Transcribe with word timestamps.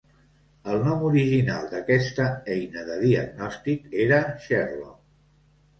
El 0.71 0.79
nom 0.87 1.03
original 1.09 1.67
d'aquesta 1.75 2.25
eina 2.57 2.87
de 2.89 2.97
diagnòstic 3.05 3.89
era 4.07 4.25
"Sherlock". 4.49 5.03